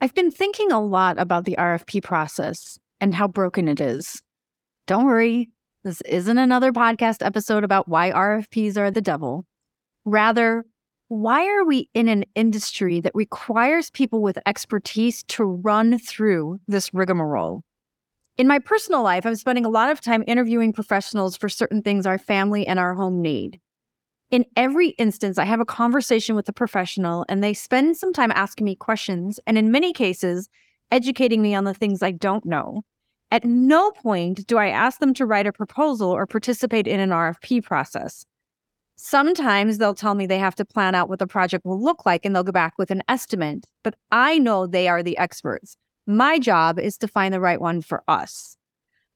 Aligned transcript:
I've 0.00 0.14
been 0.14 0.30
thinking 0.30 0.72
a 0.72 0.80
lot 0.80 1.18
about 1.18 1.46
the 1.46 1.56
RFP 1.58 2.02
process 2.02 2.78
and 3.00 3.14
how 3.14 3.28
broken 3.28 3.66
it 3.66 3.80
is. 3.80 4.22
Don't 4.86 5.06
worry, 5.06 5.48
this 5.84 6.02
isn't 6.02 6.36
another 6.36 6.70
podcast 6.70 7.24
episode 7.24 7.64
about 7.64 7.88
why 7.88 8.10
RFPs 8.10 8.76
are 8.76 8.90
the 8.90 9.00
devil. 9.00 9.46
Rather, 10.04 10.64
why 11.08 11.46
are 11.46 11.64
we 11.64 11.88
in 11.94 12.08
an 12.08 12.24
industry 12.34 13.00
that 13.00 13.14
requires 13.14 13.90
people 13.90 14.20
with 14.20 14.38
expertise 14.44 15.22
to 15.28 15.44
run 15.44 15.98
through 15.98 16.58
this 16.68 16.92
rigmarole? 16.92 17.62
In 18.36 18.46
my 18.46 18.58
personal 18.58 19.02
life, 19.02 19.24
I'm 19.24 19.36
spending 19.36 19.64
a 19.64 19.70
lot 19.70 19.90
of 19.90 20.02
time 20.02 20.24
interviewing 20.26 20.74
professionals 20.74 21.38
for 21.38 21.48
certain 21.48 21.80
things 21.80 22.06
our 22.06 22.18
family 22.18 22.66
and 22.66 22.78
our 22.78 22.94
home 22.94 23.22
need. 23.22 23.60
In 24.30 24.44
every 24.56 24.88
instance, 24.90 25.38
I 25.38 25.44
have 25.44 25.60
a 25.60 25.64
conversation 25.64 26.34
with 26.34 26.48
a 26.48 26.52
professional 26.52 27.24
and 27.28 27.42
they 27.44 27.54
spend 27.54 27.96
some 27.96 28.12
time 28.12 28.32
asking 28.32 28.64
me 28.64 28.74
questions, 28.74 29.38
and 29.46 29.56
in 29.56 29.70
many 29.70 29.92
cases, 29.92 30.48
educating 30.90 31.42
me 31.42 31.54
on 31.54 31.64
the 31.64 31.74
things 31.74 32.02
I 32.02 32.10
don't 32.10 32.44
know. 32.44 32.82
At 33.30 33.44
no 33.44 33.90
point 33.92 34.46
do 34.46 34.56
I 34.56 34.68
ask 34.68 34.98
them 34.98 35.14
to 35.14 35.26
write 35.26 35.46
a 35.46 35.52
proposal 35.52 36.10
or 36.10 36.26
participate 36.26 36.86
in 36.86 37.00
an 37.00 37.10
RFP 37.10 37.62
process. 37.64 38.24
Sometimes 38.96 39.78
they'll 39.78 39.94
tell 39.94 40.14
me 40.14 40.26
they 40.26 40.38
have 40.38 40.54
to 40.56 40.64
plan 40.64 40.94
out 40.94 41.08
what 41.08 41.18
the 41.18 41.26
project 41.26 41.64
will 41.64 41.80
look 41.80 42.06
like 42.06 42.24
and 42.24 42.34
they'll 42.34 42.42
go 42.42 42.52
back 42.52 42.74
with 42.78 42.90
an 42.90 43.02
estimate, 43.08 43.66
but 43.84 43.94
I 44.10 44.38
know 44.38 44.66
they 44.66 44.88
are 44.88 45.02
the 45.02 45.18
experts. 45.18 45.76
My 46.06 46.38
job 46.38 46.78
is 46.78 46.96
to 46.98 47.08
find 47.08 47.34
the 47.34 47.40
right 47.40 47.60
one 47.60 47.82
for 47.82 48.02
us. 48.08 48.56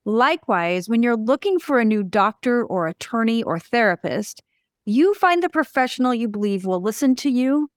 Likewise, 0.05 0.89
when 0.89 1.03
you're 1.03 1.17
looking 1.17 1.59
for 1.59 1.79
a 1.79 1.85
new 1.85 2.03
doctor 2.03 2.65
or 2.65 2.89
attorney 2.89 3.43
or 3.43 3.59
therapist, 3.59 4.43
you 4.91 5.15
find 5.15 5.43
the 5.43 5.49
professional 5.49 6.13
you 6.13 6.29
believe 6.29 6.67
will 6.67 6.83
listen 6.83 7.15
to 7.15 7.31
you, 7.31 7.71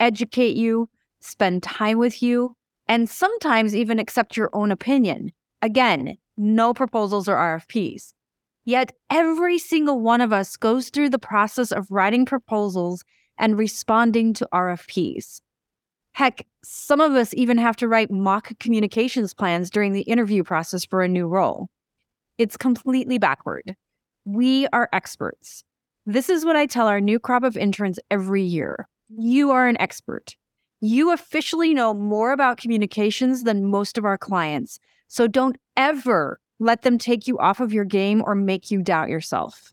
educate 0.00 0.56
you, 0.56 0.88
spend 1.20 1.62
time 1.62 1.98
with 1.98 2.22
you, 2.22 2.56
and 2.88 3.10
sometimes 3.10 3.76
even 3.76 3.98
accept 3.98 4.36
your 4.36 4.48
own 4.54 4.70
opinion. 4.72 5.32
Again, 5.60 6.16
no 6.36 6.72
proposals 6.72 7.28
or 7.28 7.36
RFPs. 7.36 8.12
Yet 8.64 8.92
every 9.10 9.58
single 9.58 10.00
one 10.00 10.20
of 10.22 10.32
us 10.32 10.56
goes 10.56 10.88
through 10.88 11.10
the 11.10 11.18
process 11.18 11.72
of 11.72 11.90
writing 11.90 12.24
proposals 12.24 13.04
and 13.38 13.58
responding 13.58 14.32
to 14.34 14.48
RFPs. 14.52 15.40
Heck, 16.14 16.46
some 16.64 17.02
of 17.02 17.12
us 17.12 17.34
even 17.34 17.58
have 17.58 17.76
to 17.76 17.88
write 17.88 18.10
mock 18.10 18.58
communications 18.58 19.34
plans 19.34 19.68
during 19.68 19.92
the 19.92 20.00
interview 20.02 20.42
process 20.42 20.86
for 20.86 21.02
a 21.02 21.08
new 21.08 21.26
role. 21.26 21.68
It's 22.38 22.56
completely 22.56 23.18
backward. 23.18 23.76
We 24.24 24.66
are 24.68 24.88
experts. 24.94 25.62
This 26.08 26.28
is 26.28 26.44
what 26.44 26.54
I 26.54 26.66
tell 26.66 26.86
our 26.86 27.00
new 27.00 27.18
crop 27.18 27.42
of 27.42 27.56
interns 27.56 27.98
every 28.12 28.44
year. 28.44 28.86
You 29.18 29.50
are 29.50 29.66
an 29.66 29.76
expert. 29.80 30.36
You 30.80 31.12
officially 31.12 31.74
know 31.74 31.92
more 31.94 32.30
about 32.30 32.58
communications 32.58 33.42
than 33.42 33.64
most 33.64 33.98
of 33.98 34.04
our 34.04 34.16
clients. 34.16 34.78
So 35.08 35.26
don't 35.26 35.56
ever 35.76 36.38
let 36.60 36.82
them 36.82 36.96
take 36.96 37.26
you 37.26 37.36
off 37.38 37.58
of 37.58 37.72
your 37.72 37.84
game 37.84 38.22
or 38.24 38.36
make 38.36 38.70
you 38.70 38.82
doubt 38.82 39.08
yourself. 39.08 39.72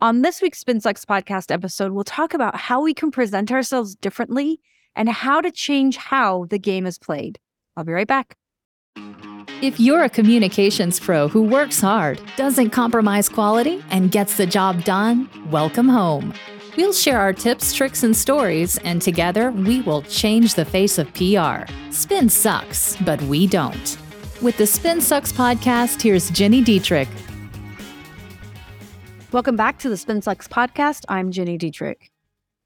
On 0.00 0.22
this 0.22 0.42
week's 0.42 0.64
SpinSucks 0.64 1.04
podcast 1.04 1.52
episode, 1.52 1.92
we'll 1.92 2.02
talk 2.02 2.34
about 2.34 2.56
how 2.56 2.82
we 2.82 2.92
can 2.92 3.12
present 3.12 3.52
ourselves 3.52 3.94
differently 3.94 4.58
and 4.96 5.08
how 5.08 5.40
to 5.40 5.52
change 5.52 5.96
how 5.96 6.46
the 6.46 6.58
game 6.58 6.86
is 6.86 6.98
played. 6.98 7.38
I'll 7.76 7.84
be 7.84 7.92
right 7.92 8.08
back. 8.08 8.36
If 9.48 9.80
you're 9.80 10.04
a 10.04 10.10
communications 10.10 11.00
pro 11.00 11.28
who 11.28 11.42
works 11.42 11.80
hard, 11.80 12.20
doesn't 12.36 12.70
compromise 12.70 13.28
quality, 13.28 13.82
and 13.90 14.12
gets 14.12 14.36
the 14.36 14.44
job 14.44 14.84
done, 14.84 15.30
welcome 15.50 15.88
home. 15.88 16.34
We'll 16.76 16.92
share 16.92 17.18
our 17.18 17.32
tips, 17.32 17.72
tricks, 17.72 18.02
and 18.02 18.14
stories, 18.14 18.76
and 18.78 19.00
together 19.00 19.50
we 19.52 19.80
will 19.80 20.02
change 20.02 20.54
the 20.54 20.66
face 20.66 20.98
of 20.98 21.12
PR. 21.14 21.72
Spin 21.90 22.28
sucks, 22.28 22.96
but 22.96 23.22
we 23.22 23.46
don't. 23.46 23.96
With 24.42 24.58
the 24.58 24.66
Spin 24.66 25.00
Sucks 25.00 25.32
podcast, 25.32 26.02
here's 26.02 26.30
Gini 26.32 26.62
Dietrich. 26.62 27.08
Welcome 29.32 29.56
back 29.56 29.78
to 29.78 29.88
the 29.88 29.96
Spin 29.96 30.20
Sucks 30.20 30.46
podcast. 30.46 31.04
I'm 31.08 31.30
Gini 31.30 31.56
Dietrich. 31.56 32.12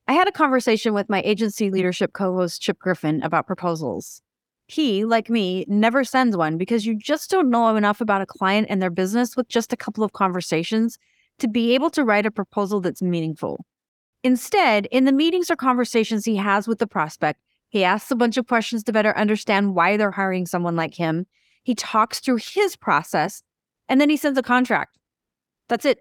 I 0.08 0.14
had 0.14 0.26
a 0.26 0.32
conversation 0.32 0.92
with 0.92 1.08
my 1.08 1.22
agency 1.24 1.70
leadership 1.70 2.14
co 2.14 2.34
host, 2.34 2.60
Chip 2.60 2.80
Griffin, 2.80 3.22
about 3.22 3.46
proposals. 3.46 4.22
He, 4.70 5.04
like 5.04 5.28
me, 5.28 5.64
never 5.66 6.04
sends 6.04 6.36
one 6.36 6.56
because 6.56 6.86
you 6.86 6.94
just 6.94 7.28
don't 7.28 7.50
know 7.50 7.74
enough 7.74 8.00
about 8.00 8.22
a 8.22 8.26
client 8.26 8.68
and 8.70 8.80
their 8.80 8.88
business 8.88 9.36
with 9.36 9.48
just 9.48 9.72
a 9.72 9.76
couple 9.76 10.04
of 10.04 10.12
conversations 10.12 10.96
to 11.40 11.48
be 11.48 11.74
able 11.74 11.90
to 11.90 12.04
write 12.04 12.24
a 12.24 12.30
proposal 12.30 12.80
that's 12.80 13.02
meaningful. 13.02 13.66
Instead, 14.22 14.86
in 14.92 15.06
the 15.06 15.12
meetings 15.12 15.50
or 15.50 15.56
conversations 15.56 16.24
he 16.24 16.36
has 16.36 16.68
with 16.68 16.78
the 16.78 16.86
prospect, 16.86 17.40
he 17.70 17.82
asks 17.82 18.12
a 18.12 18.16
bunch 18.16 18.36
of 18.36 18.46
questions 18.46 18.84
to 18.84 18.92
better 18.92 19.16
understand 19.18 19.74
why 19.74 19.96
they're 19.96 20.12
hiring 20.12 20.46
someone 20.46 20.76
like 20.76 20.94
him. 20.94 21.26
He 21.64 21.74
talks 21.74 22.20
through 22.20 22.38
his 22.40 22.76
process, 22.76 23.42
and 23.88 24.00
then 24.00 24.08
he 24.08 24.16
sends 24.16 24.38
a 24.38 24.42
contract. 24.42 24.96
That's 25.68 25.84
it. 25.84 25.98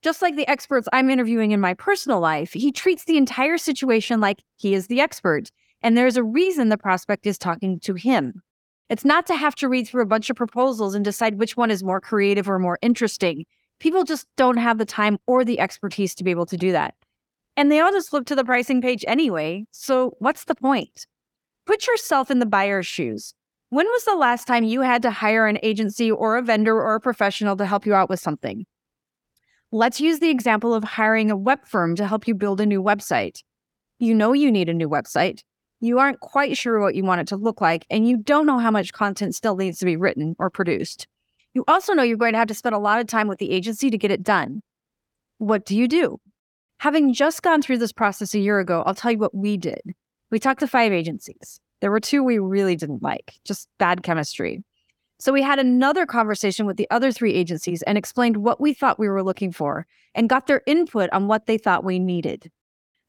Just 0.00 0.22
like 0.22 0.36
the 0.36 0.46
experts 0.46 0.86
I'm 0.92 1.10
interviewing 1.10 1.50
in 1.50 1.60
my 1.60 1.74
personal 1.74 2.20
life, 2.20 2.52
he 2.52 2.70
treats 2.70 3.04
the 3.04 3.16
entire 3.16 3.58
situation 3.58 4.20
like 4.20 4.44
he 4.58 4.74
is 4.74 4.86
the 4.86 5.00
expert 5.00 5.50
and 5.84 5.98
there's 5.98 6.16
a 6.16 6.24
reason 6.24 6.70
the 6.70 6.78
prospect 6.78 7.26
is 7.26 7.36
talking 7.36 7.78
to 7.80 7.92
him. 7.92 8.42
It's 8.88 9.04
not 9.04 9.26
to 9.26 9.36
have 9.36 9.54
to 9.56 9.68
read 9.68 9.86
through 9.86 10.02
a 10.02 10.06
bunch 10.06 10.30
of 10.30 10.36
proposals 10.36 10.94
and 10.94 11.04
decide 11.04 11.38
which 11.38 11.58
one 11.58 11.70
is 11.70 11.84
more 11.84 12.00
creative 12.00 12.48
or 12.48 12.58
more 12.58 12.78
interesting. 12.80 13.44
People 13.80 14.02
just 14.02 14.26
don't 14.38 14.56
have 14.56 14.78
the 14.78 14.86
time 14.86 15.18
or 15.26 15.44
the 15.44 15.60
expertise 15.60 16.14
to 16.14 16.24
be 16.24 16.30
able 16.30 16.46
to 16.46 16.56
do 16.56 16.72
that. 16.72 16.94
And 17.58 17.70
they 17.70 17.80
all 17.80 17.92
just 17.92 18.08
flip 18.08 18.24
to 18.26 18.34
the 18.34 18.46
pricing 18.46 18.80
page 18.80 19.04
anyway. 19.06 19.66
So 19.72 20.16
what's 20.20 20.44
the 20.44 20.54
point? 20.54 21.06
Put 21.66 21.86
yourself 21.86 22.30
in 22.30 22.38
the 22.38 22.46
buyer's 22.46 22.86
shoes. 22.86 23.34
When 23.68 23.86
was 23.86 24.04
the 24.04 24.16
last 24.16 24.46
time 24.46 24.64
you 24.64 24.80
had 24.80 25.02
to 25.02 25.10
hire 25.10 25.46
an 25.46 25.58
agency 25.62 26.10
or 26.10 26.38
a 26.38 26.42
vendor 26.42 26.76
or 26.76 26.94
a 26.94 27.00
professional 27.00 27.56
to 27.58 27.66
help 27.66 27.84
you 27.84 27.94
out 27.94 28.08
with 28.08 28.20
something? 28.20 28.64
Let's 29.70 30.00
use 30.00 30.20
the 30.20 30.30
example 30.30 30.72
of 30.72 30.82
hiring 30.82 31.30
a 31.30 31.36
web 31.36 31.66
firm 31.66 31.94
to 31.96 32.06
help 32.06 32.26
you 32.26 32.34
build 32.34 32.62
a 32.62 32.66
new 32.66 32.82
website. 32.82 33.42
You 33.98 34.14
know 34.14 34.32
you 34.32 34.50
need 34.50 34.70
a 34.70 34.74
new 34.74 34.88
website 34.88 35.42
you 35.80 35.98
aren't 35.98 36.20
quite 36.20 36.56
sure 36.56 36.80
what 36.80 36.94
you 36.94 37.04
want 37.04 37.20
it 37.20 37.28
to 37.28 37.36
look 37.36 37.60
like, 37.60 37.86
and 37.90 38.08
you 38.08 38.16
don't 38.16 38.46
know 38.46 38.58
how 38.58 38.70
much 38.70 38.92
content 38.92 39.34
still 39.34 39.56
needs 39.56 39.78
to 39.78 39.84
be 39.84 39.96
written 39.96 40.34
or 40.38 40.50
produced. 40.50 41.06
You 41.52 41.64
also 41.68 41.92
know 41.92 42.02
you're 42.02 42.16
going 42.16 42.32
to 42.32 42.38
have 42.38 42.48
to 42.48 42.54
spend 42.54 42.74
a 42.74 42.78
lot 42.78 43.00
of 43.00 43.06
time 43.06 43.28
with 43.28 43.38
the 43.38 43.50
agency 43.50 43.90
to 43.90 43.98
get 43.98 44.10
it 44.10 44.22
done. 44.22 44.62
What 45.38 45.64
do 45.64 45.76
you 45.76 45.86
do? 45.86 46.18
Having 46.78 47.14
just 47.14 47.42
gone 47.42 47.62
through 47.62 47.78
this 47.78 47.92
process 47.92 48.34
a 48.34 48.38
year 48.38 48.58
ago, 48.58 48.82
I'll 48.86 48.94
tell 48.94 49.12
you 49.12 49.18
what 49.18 49.34
we 49.34 49.56
did. 49.56 49.80
We 50.30 50.38
talked 50.38 50.60
to 50.60 50.66
five 50.66 50.92
agencies. 50.92 51.60
There 51.80 51.90
were 51.90 52.00
two 52.00 52.22
we 52.22 52.38
really 52.38 52.76
didn't 52.76 53.02
like, 53.02 53.34
just 53.44 53.68
bad 53.78 54.02
chemistry. 54.02 54.64
So 55.20 55.32
we 55.32 55.42
had 55.42 55.58
another 55.58 56.06
conversation 56.06 56.66
with 56.66 56.76
the 56.76 56.90
other 56.90 57.12
three 57.12 57.34
agencies 57.34 57.82
and 57.82 57.96
explained 57.96 58.38
what 58.38 58.60
we 58.60 58.74
thought 58.74 58.98
we 58.98 59.08
were 59.08 59.22
looking 59.22 59.52
for 59.52 59.86
and 60.14 60.28
got 60.28 60.46
their 60.46 60.62
input 60.66 61.08
on 61.12 61.28
what 61.28 61.46
they 61.46 61.56
thought 61.56 61.84
we 61.84 61.98
needed. 61.98 62.50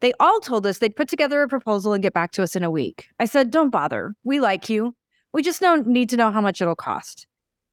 They 0.01 0.13
all 0.19 0.39
told 0.39 0.65
us 0.65 0.77
they'd 0.77 0.95
put 0.95 1.07
together 1.07 1.41
a 1.41 1.47
proposal 1.47 1.93
and 1.93 2.03
get 2.03 2.13
back 2.13 2.31
to 2.33 2.43
us 2.43 2.55
in 2.55 2.63
a 2.63 2.71
week. 2.71 3.07
I 3.19 3.25
said, 3.25 3.51
Don't 3.51 3.69
bother. 3.69 4.15
We 4.23 4.39
like 4.39 4.69
you. 4.69 4.95
We 5.33 5.41
just 5.41 5.61
don't 5.61 5.87
need 5.87 6.09
to 6.09 6.17
know 6.17 6.31
how 6.31 6.41
much 6.41 6.61
it'll 6.61 6.75
cost. 6.75 7.27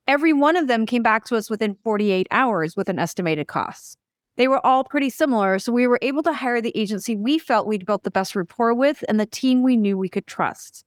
Every 0.09 0.33
one 0.33 0.57
of 0.57 0.67
them 0.67 0.87
came 0.87 1.03
back 1.03 1.25
to 1.27 1.37
us 1.37 1.49
within 1.49 1.77
48 1.85 2.27
hours 2.31 2.77
with 2.77 2.89
an 2.89 2.99
estimated 2.99 3.47
cost. 3.47 3.97
They 4.37 4.49
were 4.49 4.65
all 4.67 4.83
pretty 4.83 5.11
similar, 5.11 5.59
so 5.59 5.73
we 5.73 5.87
were 5.87 5.99
able 6.03 6.23
to 6.23 6.33
hire 6.33 6.61
the 6.61 6.77
agency 6.77 7.15
we 7.15 7.39
felt 7.39 7.67
we'd 7.67 7.87
built 7.87 8.03
the 8.03 8.11
best 8.11 8.35
rapport 8.35 8.75
with 8.75 9.05
and 9.09 9.21
the 9.21 9.27
team 9.27 9.63
we 9.63 9.77
knew 9.77 9.97
we 9.97 10.09
could 10.09 10.27
trust. 10.27 10.85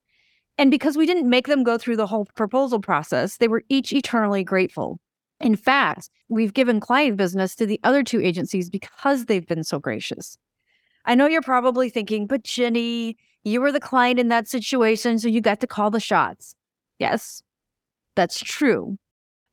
And 0.57 0.71
because 0.71 0.97
we 0.97 1.05
didn't 1.05 1.29
make 1.29 1.47
them 1.47 1.63
go 1.63 1.77
through 1.77 1.97
the 1.97 2.07
whole 2.07 2.25
proposal 2.35 2.79
process, 2.79 3.37
they 3.37 3.47
were 3.47 3.63
each 3.69 3.93
eternally 3.93 4.43
grateful. 4.43 4.99
In 5.39 5.55
fact, 5.55 6.09
we've 6.29 6.53
given 6.53 6.79
client 6.79 7.17
business 7.17 7.55
to 7.55 7.65
the 7.65 7.79
other 7.83 8.03
two 8.03 8.21
agencies 8.21 8.69
because 8.69 9.25
they've 9.25 9.45
been 9.45 9.63
so 9.63 9.79
gracious. 9.79 10.37
I 11.05 11.15
know 11.15 11.27
you're 11.27 11.41
probably 11.41 11.89
thinking, 11.89 12.27
but 12.27 12.43
Gini, 12.43 13.15
you 13.43 13.61
were 13.61 13.71
the 13.71 13.79
client 13.79 14.19
in 14.19 14.29
that 14.29 14.47
situation, 14.47 15.19
so 15.19 15.27
you 15.27 15.39
got 15.39 15.59
to 15.59 15.67
call 15.67 15.91
the 15.91 15.99
shots. 15.99 16.55
Yes, 16.99 17.43
that's 18.15 18.39
true. 18.39 18.97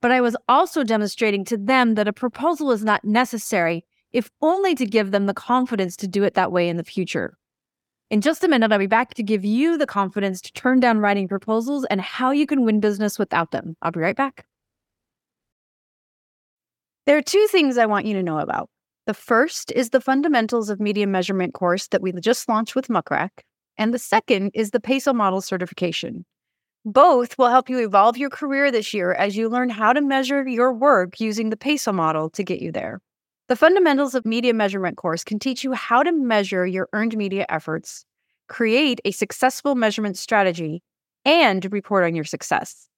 But 0.00 0.10
I 0.10 0.20
was 0.20 0.36
also 0.48 0.82
demonstrating 0.82 1.44
to 1.46 1.56
them 1.56 1.94
that 1.94 2.08
a 2.08 2.12
proposal 2.12 2.72
is 2.72 2.82
not 2.82 3.04
necessary, 3.04 3.84
if 4.12 4.30
only 4.40 4.74
to 4.74 4.86
give 4.86 5.10
them 5.10 5.26
the 5.26 5.34
confidence 5.34 5.96
to 5.98 6.08
do 6.08 6.24
it 6.24 6.34
that 6.34 6.52
way 6.52 6.68
in 6.68 6.76
the 6.76 6.84
future. 6.84 7.36
In 8.10 8.20
just 8.20 8.44
a 8.44 8.48
minute, 8.48 8.72
I'll 8.72 8.78
be 8.78 8.86
back 8.86 9.14
to 9.14 9.22
give 9.22 9.44
you 9.44 9.78
the 9.78 9.86
confidence 9.86 10.40
to 10.42 10.52
turn 10.52 10.80
down 10.80 10.98
writing 10.98 11.28
proposals 11.28 11.86
and 11.86 12.00
how 12.00 12.30
you 12.30 12.46
can 12.46 12.64
win 12.64 12.80
business 12.80 13.18
without 13.18 13.52
them. 13.52 13.76
I'll 13.80 13.92
be 13.92 14.00
right 14.00 14.16
back. 14.16 14.46
There 17.06 17.16
are 17.16 17.22
two 17.22 17.46
things 17.50 17.78
I 17.78 17.86
want 17.86 18.06
you 18.06 18.14
to 18.14 18.22
know 18.22 18.38
about. 18.38 18.68
The 19.04 19.14
first 19.14 19.72
is 19.72 19.90
the 19.90 20.00
Fundamentals 20.00 20.70
of 20.70 20.78
Media 20.78 21.08
Measurement 21.08 21.54
course 21.54 21.88
that 21.88 22.02
we 22.02 22.12
just 22.12 22.48
launched 22.48 22.76
with 22.76 22.88
Muck 22.88 23.10
Rack, 23.10 23.44
and 23.76 23.92
the 23.92 23.98
second 23.98 24.52
is 24.54 24.70
the 24.70 24.78
PESO 24.78 25.12
Model 25.12 25.40
certification. 25.40 26.24
Both 26.84 27.36
will 27.36 27.48
help 27.48 27.68
you 27.68 27.80
evolve 27.80 28.16
your 28.16 28.30
career 28.30 28.70
this 28.70 28.94
year 28.94 29.12
as 29.12 29.36
you 29.36 29.48
learn 29.48 29.70
how 29.70 29.92
to 29.92 30.00
measure 30.00 30.46
your 30.46 30.72
work 30.72 31.18
using 31.18 31.50
the 31.50 31.56
PESO 31.56 31.92
model 31.92 32.30
to 32.30 32.44
get 32.44 32.60
you 32.60 32.70
there. 32.70 33.00
The 33.48 33.56
Fundamentals 33.56 34.14
of 34.14 34.24
Media 34.24 34.54
Measurement 34.54 34.96
course 34.96 35.24
can 35.24 35.40
teach 35.40 35.64
you 35.64 35.72
how 35.72 36.04
to 36.04 36.12
measure 36.12 36.64
your 36.64 36.88
earned 36.92 37.16
media 37.16 37.44
efforts, 37.48 38.04
create 38.48 39.00
a 39.04 39.10
successful 39.10 39.74
measurement 39.74 40.16
strategy, 40.16 40.80
and 41.24 41.72
report 41.72 42.04
on 42.04 42.14
your 42.14 42.24
success. 42.24 42.88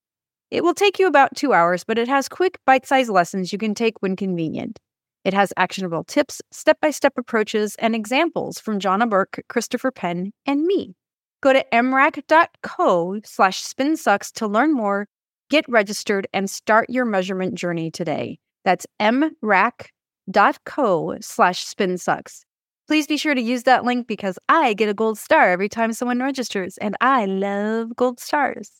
It 0.50 0.62
will 0.62 0.74
take 0.74 0.98
you 0.98 1.06
about 1.06 1.34
two 1.34 1.54
hours, 1.54 1.82
but 1.82 1.96
it 1.96 2.08
has 2.08 2.28
quick, 2.28 2.58
bite 2.66 2.86
sized 2.86 3.08
lessons 3.08 3.52
you 3.52 3.58
can 3.58 3.74
take 3.74 4.02
when 4.02 4.16
convenient. 4.16 4.78
It 5.24 5.32
has 5.32 5.52
actionable 5.56 6.04
tips, 6.04 6.42
step 6.50 6.78
by 6.80 6.90
step 6.90 7.14
approaches, 7.16 7.76
and 7.78 7.94
examples 7.94 8.58
from 8.58 8.78
Johna 8.78 9.06
Burke, 9.06 9.42
Christopher 9.48 9.90
Penn, 9.90 10.32
and 10.46 10.64
me. 10.64 10.94
Go 11.42 11.52
to 11.52 11.64
mrac.co 11.72 13.20
slash 13.24 13.64
spinsucks 13.64 14.32
to 14.32 14.46
learn 14.46 14.72
more, 14.74 15.08
get 15.50 15.64
registered, 15.68 16.26
and 16.32 16.48
start 16.50 16.90
your 16.90 17.04
measurement 17.04 17.54
journey 17.54 17.90
today. 17.90 18.38
That's 18.64 18.86
mrac.co 19.00 19.88
slash 21.20 21.66
spinsucks. 21.66 22.40
Please 22.86 23.06
be 23.06 23.16
sure 23.16 23.34
to 23.34 23.40
use 23.40 23.62
that 23.62 23.84
link 23.84 24.06
because 24.06 24.38
I 24.50 24.74
get 24.74 24.90
a 24.90 24.94
gold 24.94 25.18
star 25.18 25.50
every 25.50 25.70
time 25.70 25.94
someone 25.94 26.20
registers, 26.20 26.76
and 26.78 26.96
I 27.00 27.24
love 27.24 27.96
gold 27.96 28.20
stars. 28.20 28.70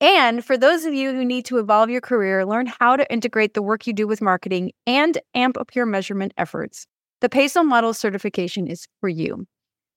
And 0.00 0.44
for 0.44 0.58
those 0.58 0.84
of 0.84 0.92
you 0.92 1.12
who 1.12 1.24
need 1.24 1.46
to 1.46 1.58
evolve 1.58 1.88
your 1.88 2.02
career, 2.02 2.44
learn 2.44 2.66
how 2.66 2.96
to 2.96 3.10
integrate 3.10 3.54
the 3.54 3.62
work 3.62 3.86
you 3.86 3.94
do 3.94 4.06
with 4.06 4.20
marketing 4.20 4.72
and 4.86 5.18
amp 5.34 5.56
up 5.56 5.74
your 5.74 5.86
measurement 5.86 6.34
efforts, 6.36 6.86
the 7.20 7.30
PESO 7.30 7.64
Model 7.64 7.94
certification 7.94 8.66
is 8.66 8.86
for 9.00 9.08
you. 9.08 9.46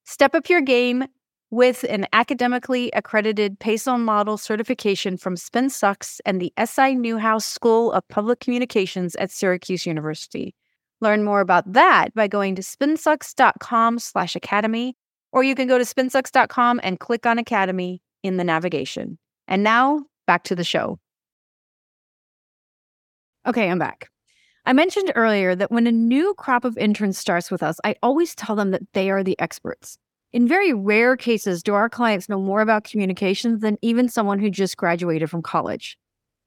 Step 0.04 0.34
up 0.34 0.48
your 0.48 0.62
game 0.62 1.04
with 1.50 1.84
an 1.90 2.06
academically 2.12 2.90
accredited 2.94 3.58
PESO 3.58 3.98
Model 3.98 4.38
certification 4.38 5.18
from 5.18 5.34
SpinSucks 5.34 6.20
and 6.24 6.40
the 6.40 6.52
SI 6.64 6.94
Newhouse 6.94 7.44
School 7.44 7.92
of 7.92 8.06
Public 8.08 8.40
Communications 8.40 9.14
at 9.16 9.30
Syracuse 9.30 9.84
University. 9.84 10.54
Learn 11.02 11.24
more 11.24 11.40
about 11.40 11.70
that 11.72 12.14
by 12.14 12.26
going 12.28 12.54
to 12.54 12.62
spinsucks.com 12.62 13.98
slash 13.98 14.36
academy, 14.36 14.96
or 15.32 15.42
you 15.42 15.54
can 15.54 15.68
go 15.68 15.76
to 15.76 15.84
spinsucks.com 15.84 16.80
and 16.82 17.00
click 17.00 17.26
on 17.26 17.38
Academy 17.38 18.00
in 18.22 18.36
the 18.36 18.44
navigation. 18.44 19.18
And 19.48 19.62
now 19.62 20.04
back 20.26 20.44
to 20.44 20.54
the 20.54 20.64
show. 20.64 20.98
Okay, 23.46 23.70
I'm 23.70 23.78
back. 23.78 24.08
I 24.66 24.72
mentioned 24.72 25.12
earlier 25.14 25.54
that 25.54 25.72
when 25.72 25.86
a 25.86 25.92
new 25.92 26.34
crop 26.34 26.64
of 26.64 26.76
interns 26.76 27.18
starts 27.18 27.50
with 27.50 27.62
us, 27.62 27.80
I 27.82 27.96
always 28.02 28.34
tell 28.34 28.54
them 28.54 28.70
that 28.70 28.82
they 28.92 29.10
are 29.10 29.24
the 29.24 29.38
experts. 29.40 29.98
In 30.32 30.46
very 30.46 30.72
rare 30.72 31.16
cases, 31.16 31.62
do 31.62 31.74
our 31.74 31.88
clients 31.88 32.28
know 32.28 32.40
more 32.40 32.60
about 32.60 32.84
communications 32.84 33.60
than 33.60 33.78
even 33.82 34.08
someone 34.08 34.38
who 34.38 34.50
just 34.50 34.76
graduated 34.76 35.28
from 35.28 35.42
college. 35.42 35.98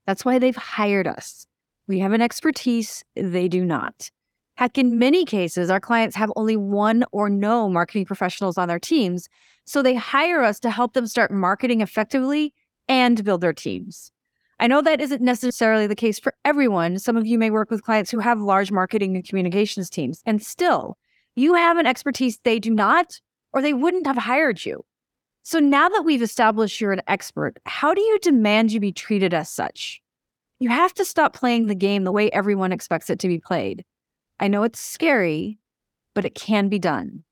That's 0.06 0.24
why 0.24 0.39
they've 0.39 0.56
hired 0.56 1.07
us. 1.07 1.46
We 1.88 2.00
have 2.00 2.13
an 2.13 2.22
expertise, 2.22 3.04
they 3.16 3.48
do 3.50 3.66
not. 3.66 4.10
Heck, 4.56 4.78
in 4.78 5.00
many 5.00 5.25
cases, 5.25 5.69
our 5.69 5.80
clients 5.80 6.16
have 6.16 6.31
only 6.36 6.56
one 6.56 7.04
or 7.12 7.30
no 7.30 7.68
marketing 7.68 8.06
professionals 8.06 8.57
on 8.57 8.68
their 8.68 8.80
teams, 8.80 9.28
so 9.66 9.81
they 9.81 9.96
hire 9.96 10.44
us 10.44 10.60
to 10.60 10.69
help 10.69 10.94
them 10.94 11.07
start 11.07 11.31
marketing 11.31 11.81
effectively 11.81 12.54
and 12.88 13.24
build 13.24 13.42
their 13.42 13.54
teams. 13.54 14.12
I 14.60 14.68
know 14.68 14.82
that 14.82 15.02
isn't 15.02 15.22
necessarily 15.22 15.88
the 15.88 15.96
case 15.96 16.20
for 16.20 16.34
everyone. 16.46 17.00
Some 17.00 17.18
of 17.18 17.26
you 17.26 17.38
may 17.38 17.50
work 17.50 17.70
with 17.70 17.84
clients 17.84 18.12
who 18.12 18.20
have 18.20 18.40
large 18.40 18.72
marketing 18.72 19.16
and 19.16 19.28
communications 19.28 19.90
teams, 19.90 20.22
and 20.26 20.42
still, 20.42 20.98
you 21.36 21.54
have 21.56 21.78
an 21.78 21.86
expertise 21.86 22.40
they 22.44 22.60
do 22.60 22.72
not, 22.74 23.20
or 23.52 23.62
they 23.62 23.74
wouldn't 23.74 24.08
have 24.08 24.18
hired 24.18 24.66
you. 24.66 24.86
So 25.44 25.60
now 25.60 25.90
that 25.90 26.04
we've 26.06 26.22
established 26.22 26.80
you're 26.80 26.94
an 26.94 27.02
expert, 27.08 27.58
how 27.66 27.94
do 27.94 28.02
you 28.02 28.20
demand 28.20 28.72
you 28.72 28.80
be 28.80 28.94
treated 28.94 29.34
as 29.34 29.50
such? 29.50 30.02
You 30.60 30.70
have 30.70 30.94
to 30.94 31.04
stop 31.04 31.34
playing 31.34 31.68
the 31.68 31.76
game 31.76 32.06
the 32.06 32.12
way 32.12 32.32
everyone 32.32 32.72
expects 32.72 33.10
it 33.10 33.20
to 33.20 33.28
be 33.28 33.40
played. 33.40 33.84
I 34.40 34.48
know 34.48 34.64
it's 34.64 34.80
scary, 34.80 35.60
but 36.14 36.24
it 36.24 36.36
can 36.36 36.70
be 36.70 36.80
done. 36.80 37.24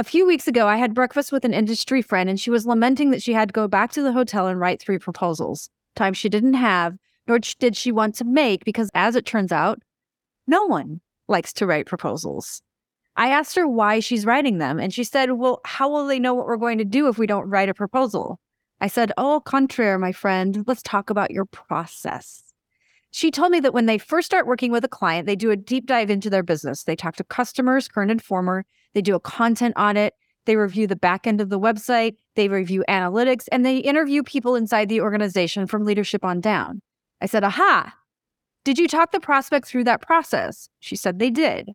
A 0.00 0.02
few 0.02 0.26
weeks 0.26 0.48
ago, 0.48 0.66
I 0.66 0.78
had 0.78 0.94
breakfast 0.94 1.30
with 1.30 1.44
an 1.44 1.52
industry 1.52 2.00
friend, 2.00 2.30
and 2.30 2.40
she 2.40 2.48
was 2.48 2.64
lamenting 2.64 3.10
that 3.10 3.22
she 3.22 3.34
had 3.34 3.50
to 3.50 3.52
go 3.52 3.68
back 3.68 3.92
to 3.92 4.02
the 4.02 4.14
hotel 4.14 4.46
and 4.46 4.58
write 4.58 4.80
three 4.80 4.98
proposals, 4.98 5.68
time 5.94 6.14
she 6.14 6.30
didn't 6.30 6.54
have, 6.54 6.96
nor 7.28 7.38
did 7.38 7.76
she 7.76 7.92
want 7.92 8.14
to 8.14 8.24
make, 8.24 8.64
because 8.64 8.88
as 8.94 9.14
it 9.14 9.26
turns 9.26 9.52
out, 9.52 9.78
no 10.46 10.64
one 10.64 11.02
likes 11.28 11.52
to 11.52 11.66
write 11.66 11.84
proposals. 11.84 12.62
I 13.16 13.28
asked 13.28 13.54
her 13.56 13.68
why 13.68 14.00
she's 14.00 14.24
writing 14.24 14.56
them, 14.56 14.80
and 14.80 14.90
she 14.90 15.04
said, 15.04 15.32
Well, 15.32 15.60
how 15.66 15.90
will 15.90 16.06
they 16.06 16.18
know 16.18 16.32
what 16.32 16.46
we're 16.46 16.56
going 16.56 16.78
to 16.78 16.84
do 16.86 17.08
if 17.08 17.18
we 17.18 17.26
don't 17.26 17.50
write 17.50 17.68
a 17.68 17.74
proposal? 17.74 18.40
I 18.80 18.86
said, 18.86 19.12
Oh, 19.18 19.42
contraire, 19.44 19.98
my 19.98 20.12
friend, 20.12 20.64
let's 20.66 20.82
talk 20.82 21.10
about 21.10 21.30
your 21.30 21.44
process. 21.44 22.49
She 23.12 23.30
told 23.30 23.50
me 23.50 23.60
that 23.60 23.74
when 23.74 23.86
they 23.86 23.98
first 23.98 24.26
start 24.26 24.46
working 24.46 24.70
with 24.70 24.84
a 24.84 24.88
client, 24.88 25.26
they 25.26 25.36
do 25.36 25.50
a 25.50 25.56
deep 25.56 25.86
dive 25.86 26.10
into 26.10 26.30
their 26.30 26.42
business. 26.42 26.84
They 26.84 26.94
talk 26.94 27.16
to 27.16 27.24
customers, 27.24 27.88
current 27.88 28.10
and 28.10 28.22
former. 28.22 28.64
They 28.94 29.02
do 29.02 29.16
a 29.16 29.20
content 29.20 29.74
audit. 29.76 30.14
They 30.46 30.56
review 30.56 30.86
the 30.86 30.96
back 30.96 31.26
end 31.26 31.40
of 31.40 31.48
the 31.48 31.60
website. 31.60 32.16
They 32.36 32.48
review 32.48 32.84
analytics 32.88 33.46
and 33.50 33.64
they 33.64 33.78
interview 33.78 34.22
people 34.22 34.54
inside 34.54 34.88
the 34.88 35.00
organization 35.00 35.66
from 35.66 35.84
leadership 35.84 36.24
on 36.24 36.40
down. 36.40 36.82
I 37.20 37.26
said, 37.26 37.44
Aha, 37.44 37.92
did 38.64 38.78
you 38.78 38.88
talk 38.88 39.12
the 39.12 39.20
prospect 39.20 39.66
through 39.66 39.84
that 39.84 40.02
process? 40.02 40.68
She 40.78 40.96
said 40.96 41.18
they 41.18 41.30
did. 41.30 41.70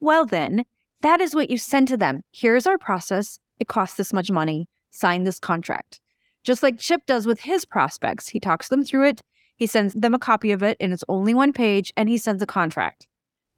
Well, 0.00 0.26
then, 0.26 0.64
that 1.02 1.20
is 1.20 1.34
what 1.34 1.50
you 1.50 1.58
send 1.58 1.88
to 1.88 1.96
them. 1.96 2.22
Here's 2.32 2.66
our 2.66 2.78
process. 2.78 3.38
It 3.58 3.68
costs 3.68 3.96
this 3.96 4.12
much 4.12 4.30
money. 4.30 4.68
Sign 4.90 5.24
this 5.24 5.38
contract. 5.38 6.00
Just 6.44 6.62
like 6.62 6.78
Chip 6.78 7.02
does 7.06 7.26
with 7.26 7.40
his 7.40 7.64
prospects, 7.64 8.28
he 8.28 8.40
talks 8.40 8.68
them 8.68 8.84
through 8.84 9.08
it 9.08 9.22
he 9.58 9.66
sends 9.66 9.92
them 9.94 10.14
a 10.14 10.18
copy 10.18 10.52
of 10.52 10.62
it, 10.62 10.76
and 10.80 10.92
it's 10.92 11.04
only 11.08 11.34
one 11.34 11.52
page, 11.52 11.92
and 11.96 12.08
he 12.08 12.16
sends 12.16 12.42
a 12.42 12.46
contract. 12.46 13.06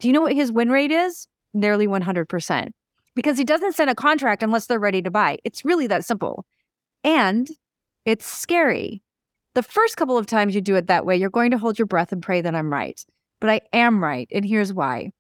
Do 0.01 0.09
you 0.09 0.15
know 0.15 0.23
what 0.23 0.35
his 0.35 0.51
win 0.51 0.71
rate 0.71 0.91
is? 0.91 1.29
Nearly 1.53 1.87
100%. 1.87 2.71
Because 3.15 3.37
he 3.37 3.45
doesn't 3.45 3.75
send 3.75 3.91
a 3.91 3.95
contract 3.95 4.43
unless 4.43 4.67
they're 4.67 4.79
ready 4.79 5.03
to 5.03 5.11
buy. 5.11 5.39
It's 5.45 5.65
really 5.65 5.87
that 5.89 6.05
simple. 6.05 6.47
And 7.05 7.51
it's 8.07 8.27
scary. 8.27 9.03
The 9.55 9.63
first 9.63 9.97
couple 9.99 10.17
of 10.17 10.27
times 10.27 10.55
you 10.55 10.63
do 10.63 10.77
it 10.77 10.87
that 10.87 11.05
way, 11.05 11.17
you're 11.17 11.29
going 11.29 11.51
to 11.51 11.59
hold 11.59 11.79
your 11.79 11.87
breath 11.87 12.13
and 12.13 12.23
pray 12.23 12.41
that 12.41 12.55
I'm 12.55 12.73
right. 12.73 13.05
But 13.41 13.51
I 13.51 13.61
am 13.73 14.03
right, 14.03 14.29
and 14.33 14.45
here's 14.45 14.73
why. 14.73 15.13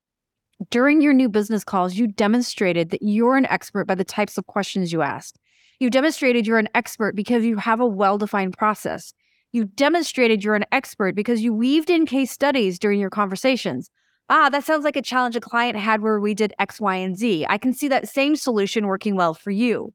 During 0.70 1.02
your 1.02 1.12
new 1.12 1.28
business 1.28 1.64
calls, 1.64 1.94
you 1.94 2.06
demonstrated 2.06 2.90
that 2.90 3.02
you're 3.02 3.36
an 3.36 3.46
expert 3.46 3.86
by 3.86 3.94
the 3.94 4.04
types 4.04 4.38
of 4.38 4.46
questions 4.46 4.92
you 4.92 5.02
asked. 5.02 5.38
You 5.78 5.90
demonstrated 5.90 6.46
you're 6.46 6.58
an 6.58 6.68
expert 6.74 7.16
because 7.16 7.44
you 7.44 7.56
have 7.56 7.80
a 7.80 7.86
well 7.86 8.18
defined 8.18 8.56
process. 8.56 9.12
You 9.52 9.64
demonstrated 9.64 10.44
you're 10.44 10.54
an 10.54 10.64
expert 10.70 11.14
because 11.14 11.42
you 11.42 11.52
weaved 11.52 11.90
in 11.90 12.06
case 12.06 12.30
studies 12.30 12.78
during 12.78 13.00
your 13.00 13.10
conversations. 13.10 13.90
Ah, 14.28 14.48
that 14.48 14.64
sounds 14.64 14.84
like 14.84 14.94
a 14.94 15.02
challenge 15.02 15.34
a 15.34 15.40
client 15.40 15.76
had 15.76 16.02
where 16.02 16.20
we 16.20 16.34
did 16.34 16.54
X, 16.60 16.80
Y, 16.80 16.94
and 16.94 17.18
Z. 17.18 17.46
I 17.48 17.58
can 17.58 17.74
see 17.74 17.88
that 17.88 18.08
same 18.08 18.36
solution 18.36 18.86
working 18.86 19.16
well 19.16 19.34
for 19.34 19.50
you. 19.50 19.92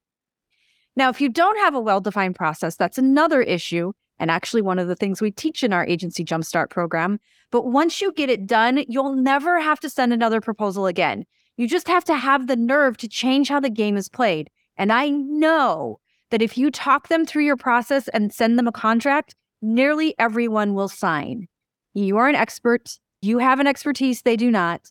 Now, 0.97 1.09
if 1.09 1.21
you 1.21 1.29
don't 1.29 1.57
have 1.59 1.73
a 1.73 1.79
well 1.79 2.01
defined 2.01 2.35
process, 2.35 2.75
that's 2.75 2.97
another 2.97 3.41
issue, 3.41 3.93
and 4.19 4.29
actually 4.29 4.61
one 4.61 4.77
of 4.77 4.89
the 4.89 4.95
things 4.95 5.21
we 5.21 5.31
teach 5.31 5.63
in 5.63 5.71
our 5.71 5.85
agency 5.85 6.25
jumpstart 6.25 6.69
program. 6.69 7.19
But 7.49 7.67
once 7.67 8.01
you 8.01 8.11
get 8.11 8.29
it 8.29 8.45
done, 8.45 8.83
you'll 8.89 9.15
never 9.15 9.61
have 9.61 9.79
to 9.81 9.89
send 9.89 10.11
another 10.11 10.41
proposal 10.41 10.85
again. 10.85 11.25
You 11.55 11.69
just 11.69 11.87
have 11.87 12.03
to 12.05 12.17
have 12.17 12.47
the 12.47 12.57
nerve 12.57 12.97
to 12.97 13.07
change 13.07 13.47
how 13.47 13.61
the 13.61 13.69
game 13.69 13.95
is 13.95 14.09
played. 14.09 14.49
And 14.77 14.91
I 14.91 15.09
know 15.09 15.99
that 16.31 16.41
if 16.41 16.57
you 16.57 16.71
talk 16.71 17.07
them 17.07 17.25
through 17.25 17.45
your 17.45 17.55
process 17.55 18.09
and 18.09 18.33
send 18.33 18.59
them 18.59 18.67
a 18.67 18.73
contract, 18.73 19.35
nearly 19.61 20.15
everyone 20.19 20.73
will 20.73 20.89
sign. 20.89 21.47
You 21.93 22.17
are 22.17 22.27
an 22.27 22.35
expert. 22.35 22.99
You 23.21 23.39
have 23.39 23.59
an 23.59 23.67
expertise 23.67 24.21
they 24.21 24.35
do 24.35 24.51
not. 24.51 24.81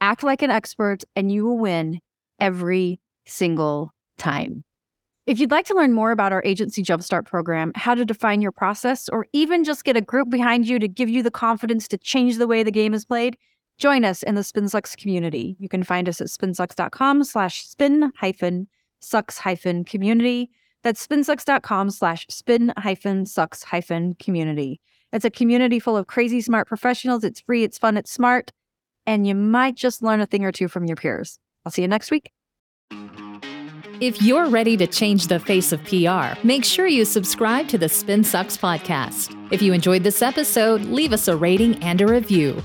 Act 0.00 0.22
like 0.22 0.42
an 0.42 0.50
expert, 0.50 1.04
and 1.16 1.32
you 1.32 1.44
will 1.44 1.58
win 1.58 2.00
every 2.40 3.00
single 3.26 3.92
time. 4.16 4.64
If 5.26 5.38
you'd 5.38 5.50
like 5.50 5.66
to 5.66 5.74
learn 5.74 5.92
more 5.92 6.10
about 6.10 6.32
our 6.32 6.42
Agency 6.44 6.82
Jumpstart 6.82 7.26
program, 7.26 7.72
how 7.74 7.94
to 7.94 8.04
define 8.04 8.40
your 8.40 8.52
process, 8.52 9.08
or 9.10 9.26
even 9.34 9.62
just 9.62 9.84
get 9.84 9.96
a 9.96 10.00
group 10.00 10.30
behind 10.30 10.66
you 10.66 10.78
to 10.78 10.88
give 10.88 11.10
you 11.10 11.22
the 11.22 11.30
confidence 11.30 11.86
to 11.88 11.98
change 11.98 12.38
the 12.38 12.46
way 12.46 12.62
the 12.62 12.70
game 12.70 12.94
is 12.94 13.04
played, 13.04 13.36
join 13.76 14.04
us 14.04 14.22
in 14.22 14.36
the 14.36 14.40
SpinSucks 14.40 14.96
community. 14.96 15.54
You 15.58 15.68
can 15.68 15.82
find 15.82 16.08
us 16.08 16.20
at 16.20 16.28
spinsucks.com 16.28 17.24
slash 17.24 17.66
spin 17.66 18.10
hyphen 18.16 18.68
sucks 19.00 19.38
hyphen 19.38 19.84
community. 19.84 20.50
That's 20.82 21.04
spinsucks.com 21.06 21.90
slash 21.90 22.26
spin 22.28 22.72
hyphen 22.76 23.26
sucks 23.26 23.64
hyphen 23.64 24.14
community. 24.14 24.80
It's 25.12 25.24
a 25.24 25.30
community 25.30 25.80
full 25.80 25.96
of 25.96 26.06
crazy 26.06 26.40
smart 26.40 26.68
professionals. 26.68 27.24
It's 27.24 27.40
free, 27.40 27.64
it's 27.64 27.78
fun, 27.78 27.96
it's 27.96 28.12
smart, 28.12 28.52
and 29.06 29.26
you 29.26 29.34
might 29.34 29.74
just 29.74 30.02
learn 30.02 30.20
a 30.20 30.26
thing 30.26 30.44
or 30.44 30.52
two 30.52 30.68
from 30.68 30.84
your 30.84 30.96
peers. 30.96 31.38
I'll 31.64 31.72
see 31.72 31.82
you 31.82 31.88
next 31.88 32.10
week. 32.10 32.30
If 34.00 34.22
you're 34.22 34.48
ready 34.48 34.76
to 34.76 34.86
change 34.86 35.26
the 35.26 35.40
face 35.40 35.72
of 35.72 35.82
PR, 35.82 36.38
make 36.46 36.64
sure 36.64 36.86
you 36.86 37.04
subscribe 37.04 37.66
to 37.68 37.78
the 37.78 37.88
Spin 37.88 38.22
Sucks 38.22 38.56
podcast. 38.56 39.34
If 39.50 39.60
you 39.60 39.72
enjoyed 39.72 40.04
this 40.04 40.22
episode, 40.22 40.82
leave 40.82 41.12
us 41.12 41.26
a 41.26 41.36
rating 41.36 41.82
and 41.82 42.00
a 42.00 42.06
review. 42.06 42.62